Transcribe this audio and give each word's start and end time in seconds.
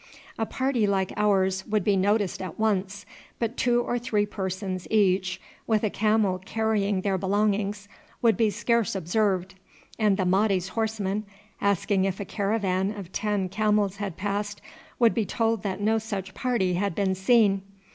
A 0.39 0.47
party 0.47 0.87
like 0.87 1.13
ours 1.15 1.63
would 1.67 1.83
be 1.83 1.95
noticed 1.95 2.41
at 2.41 2.57
once, 2.57 3.05
but 3.37 3.55
two 3.55 3.83
or 3.83 3.99
three 3.99 4.25
persons 4.25 4.87
each 4.89 5.39
with 5.67 5.83
a 5.83 5.91
camel 5.91 6.39
carrying 6.39 7.01
their 7.01 7.19
belongings 7.19 7.87
would 8.19 8.35
be 8.35 8.49
scarce 8.49 8.95
observed; 8.95 9.53
and 9.99 10.17
the 10.17 10.25
Mahdi's 10.25 10.69
horsemen, 10.69 11.23
asking 11.61 12.05
if 12.05 12.19
a 12.19 12.25
caravan 12.25 12.91
of 12.97 13.11
ten 13.11 13.47
camels 13.47 13.97
had 13.97 14.17
passed, 14.17 14.59
would 14.97 15.13
be 15.13 15.23
told 15.23 15.61
that 15.61 15.79
no 15.79 15.99
such 15.99 16.33
party 16.33 16.73
had 16.73 16.95
been 16.95 17.13
seen. 17.13 17.61